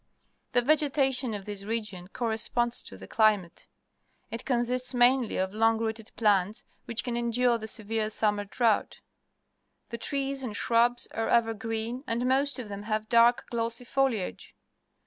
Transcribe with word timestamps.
The 0.53 0.63
vegetation 0.63 1.35
of 1.35 1.45
this 1.45 1.63
region 1.63 2.07
corresponds 2.07 2.81
to 2.85 2.97
the 2.97 3.07
climate. 3.07 3.67
It 4.31 4.45
consists 4.45 4.95
mainly 4.95 5.37
of 5.37 5.53
long 5.53 5.77
rooted 5.77 6.09
plants, 6.15 6.63
which 6.85 7.03
can 7.03 7.15
endure 7.15 7.59
the 7.59 7.67
severe 7.67 8.09
summer 8.09 8.45
drought. 8.45 8.99
The 9.89 9.99
trees 9.99 10.41
and 10.41 10.55
shrubs 10.57 11.05
are 11.13 11.29
evergreen, 11.29 12.03
and 12.07 12.25
most 12.25 12.57
of 12.57 12.67
them 12.67 12.81
have 12.81 13.09
dark, 13.09 13.45
glossy 13.51 13.85
foliage 13.85 14.55